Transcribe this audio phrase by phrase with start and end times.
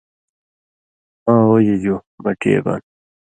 [1.31, 2.81] ”آں وو جیجو“مٹی اْے بان۔